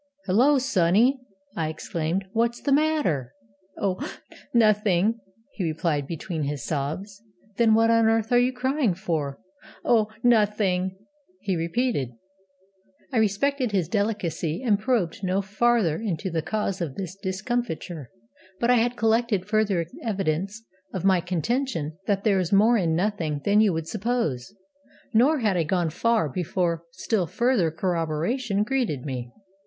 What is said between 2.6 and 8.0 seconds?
the matter?' 'Oh, nothing!' he replied, between his sobs. 'Then what